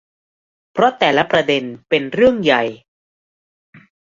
[0.73, 2.63] เพราะแต่ละประเด็นเป็นเรื่องใหญ่